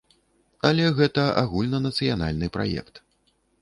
Але 0.69 0.87
гэта 1.01 1.27
агульнанацыянальны 1.43 2.53
праект. 2.61 2.95